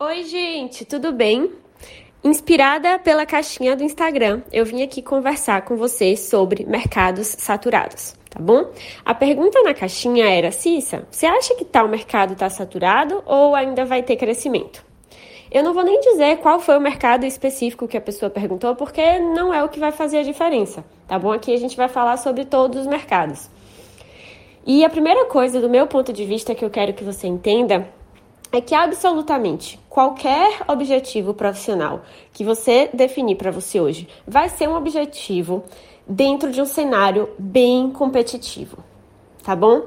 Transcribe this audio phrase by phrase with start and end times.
[0.00, 1.50] Oi, gente, tudo bem?
[2.22, 8.40] Inspirada pela caixinha do Instagram, eu vim aqui conversar com vocês sobre mercados saturados, tá
[8.40, 8.70] bom?
[9.04, 13.84] A pergunta na caixinha era: Cissa, você acha que tal mercado está saturado ou ainda
[13.84, 14.84] vai ter crescimento?
[15.50, 19.18] Eu não vou nem dizer qual foi o mercado específico que a pessoa perguntou, porque
[19.18, 21.32] não é o que vai fazer a diferença, tá bom?
[21.32, 23.50] Aqui a gente vai falar sobre todos os mercados.
[24.64, 27.97] E a primeira coisa, do meu ponto de vista, que eu quero que você entenda
[28.50, 34.76] é que absolutamente qualquer objetivo profissional que você definir para você hoje vai ser um
[34.76, 35.64] objetivo
[36.06, 38.78] dentro de um cenário bem competitivo,
[39.42, 39.82] tá bom?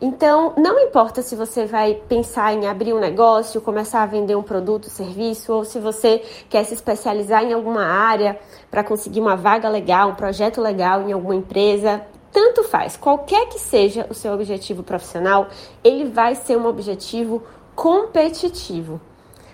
[0.00, 4.42] Então, não importa se você vai pensar em abrir um negócio, começar a vender um
[4.42, 8.38] produto, serviço, ou se você quer se especializar em alguma área
[8.70, 12.98] para conseguir uma vaga legal, um projeto legal em alguma empresa, tanto faz.
[12.98, 15.48] Qualquer que seja o seu objetivo profissional,
[15.82, 17.42] ele vai ser um objetivo
[17.76, 19.00] competitivo.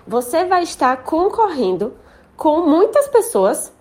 [0.07, 1.93] Você vai estar concorrendo
[2.35, 3.71] com muitas pessoas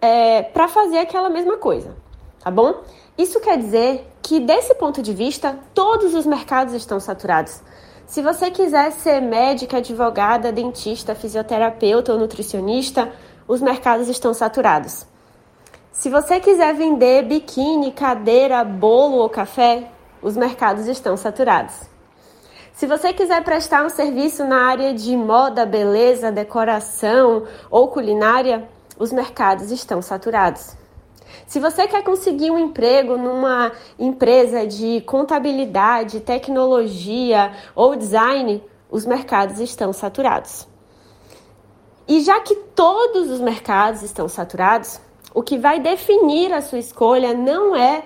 [0.00, 1.96] é, para fazer aquela mesma coisa,
[2.42, 2.82] tá bom?
[3.16, 7.60] Isso quer dizer que, desse ponto de vista, todos os mercados estão saturados.
[8.06, 13.12] Se você quiser ser médica, advogada, dentista, fisioterapeuta ou nutricionista,
[13.46, 15.06] os mercados estão saturados.
[15.92, 19.90] Se você quiser vender biquíni, cadeira, bolo ou café,
[20.22, 21.90] os mercados estão saturados.
[22.80, 28.66] Se você quiser prestar um serviço na área de moda, beleza, decoração ou culinária,
[28.98, 30.78] os mercados estão saturados.
[31.46, 39.60] Se você quer conseguir um emprego numa empresa de contabilidade, tecnologia ou design, os mercados
[39.60, 40.66] estão saturados.
[42.08, 44.98] E já que todos os mercados estão saturados,
[45.34, 48.04] o que vai definir a sua escolha não é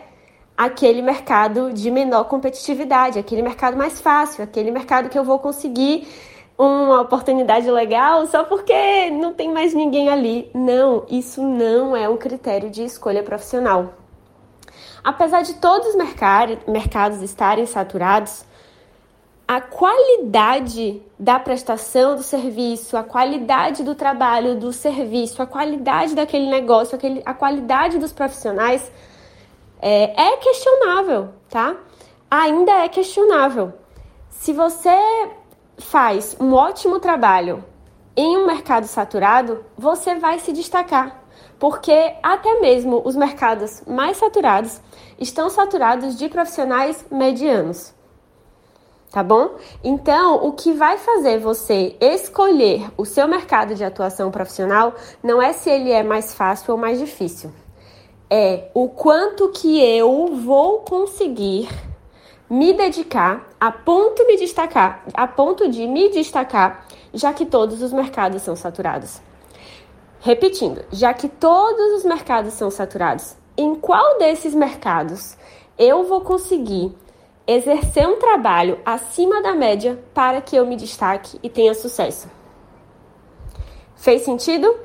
[0.57, 6.07] aquele mercado de menor competitividade, aquele mercado mais fácil, aquele mercado que eu vou conseguir
[6.57, 10.51] uma oportunidade legal só porque não tem mais ninguém ali.
[10.55, 13.95] Não, isso não é um critério de escolha profissional.
[15.03, 15.95] Apesar de todos os
[16.67, 18.45] mercados estarem saturados,
[19.47, 26.49] a qualidade da prestação do serviço, a qualidade do trabalho, do serviço, a qualidade daquele
[26.49, 28.91] negócio, a qualidade dos profissionais
[29.81, 31.77] é, é questionável, tá?
[32.31, 33.73] Ainda é questionável.
[34.31, 34.99] Se você
[35.79, 37.65] faz um ótimo trabalho
[38.17, 41.23] em um mercado saturado, você vai se destacar,
[41.59, 44.81] porque até mesmo os mercados mais saturados
[45.19, 47.95] estão saturados de profissionais medianos.
[49.11, 49.55] Tá bom?
[49.83, 55.53] Então, o que vai fazer você escolher o seu mercado de atuação profissional não é
[55.53, 57.53] se ele é mais fácil ou mais difícil
[58.37, 61.69] é o quanto que eu vou conseguir
[62.51, 67.81] me dedicar a ponto de me destacar, a ponto de me destacar, já que todos
[67.81, 69.21] os mercados são saturados.
[70.19, 75.37] Repetindo, já que todos os mercados são saturados, em qual desses mercados
[75.79, 76.93] eu vou conseguir
[77.47, 82.29] exercer um trabalho acima da média para que eu me destaque e tenha sucesso?
[83.95, 84.84] Fez sentido?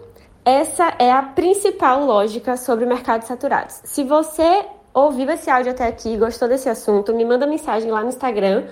[0.50, 3.82] Essa é a principal lógica sobre mercados saturados.
[3.84, 8.10] Se você ouviu esse áudio até aqui, gostou desse assunto, me manda mensagem lá no
[8.10, 8.64] Instagram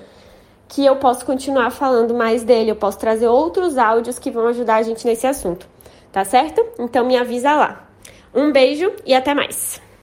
[0.68, 2.72] que eu posso continuar falando mais dele.
[2.72, 5.68] Eu posso trazer outros áudios que vão ajudar a gente nesse assunto.
[6.12, 6.66] Tá certo?
[6.80, 7.88] Então me avisa lá.
[8.34, 9.80] Um beijo e até mais.